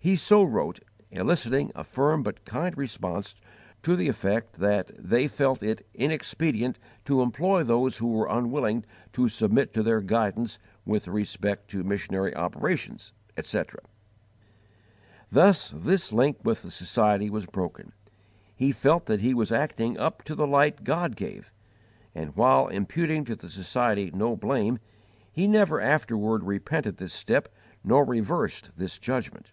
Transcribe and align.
_He 0.02 0.16
so 0.16 0.42
wrote, 0.42 0.80
eliciting 1.10 1.72
a 1.74 1.84
firm 1.84 2.22
but 2.22 2.46
kind 2.46 2.74
response 2.74 3.34
to 3.82 3.96
the 3.96 4.08
effect 4.08 4.54
that 4.54 4.90
they 4.98 5.28
felt 5.28 5.62
it 5.62 5.86
"inexpedient 5.92 6.76
to 7.04 7.20
employ 7.20 7.62
those 7.64 7.98
who 7.98 8.06
were 8.06 8.26
unwilling 8.26 8.86
to 9.12 9.28
submit 9.28 9.74
to 9.74 9.82
their 9.82 10.00
guidance 10.00 10.58
with 10.86 11.06
respect 11.06 11.68
to 11.72 11.84
missionary 11.84 12.34
operations," 12.34 13.12
etc. 13.36 13.80
Thus 15.30 15.70
this 15.76 16.14
link 16.14 16.38
with 16.44 16.62
the 16.62 16.70
Society 16.70 17.28
was 17.28 17.44
broken. 17.44 17.92
He 18.56 18.72
felt 18.72 19.04
that 19.04 19.20
he 19.20 19.34
was 19.34 19.52
acting 19.52 19.98
up 19.98 20.22
to 20.24 20.34
the 20.34 20.46
light 20.46 20.82
God 20.82 21.14
gave, 21.14 21.52
and, 22.14 22.34
while 22.34 22.68
imputing 22.68 23.26
to 23.26 23.36
the 23.36 23.50
Society 23.50 24.10
no 24.14 24.34
blame, 24.34 24.78
he 25.30 25.46
never 25.46 25.78
afterward 25.78 26.42
repented 26.44 26.96
this 26.96 27.12
step 27.12 27.50
nor 27.84 28.06
reversed 28.06 28.70
this 28.78 28.98
judgment. 28.98 29.52